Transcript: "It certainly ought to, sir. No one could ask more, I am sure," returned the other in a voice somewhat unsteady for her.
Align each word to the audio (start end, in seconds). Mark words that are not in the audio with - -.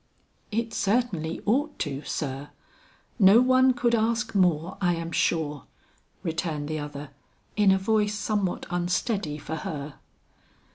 "It 0.51 0.73
certainly 0.73 1.41
ought 1.45 1.77
to, 1.77 2.01
sir. 2.03 2.49
No 3.19 3.39
one 3.39 3.71
could 3.73 3.93
ask 3.93 4.33
more, 4.33 4.77
I 4.81 4.95
am 4.95 5.11
sure," 5.11 5.65
returned 6.23 6.67
the 6.67 6.79
other 6.79 7.11
in 7.55 7.69
a 7.71 7.77
voice 7.77 8.15
somewhat 8.15 8.65
unsteady 8.71 9.37
for 9.37 9.57
her. 9.57 9.99